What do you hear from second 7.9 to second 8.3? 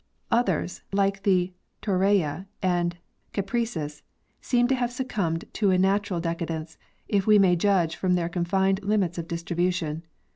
from their